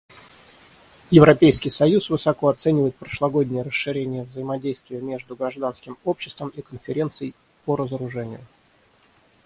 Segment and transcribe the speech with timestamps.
[1.11, 7.35] Европейский союз высоко оценивает прошлогоднее расширение взаимодействия между гражданским обществом и Конференцией
[7.65, 8.41] по разоружению.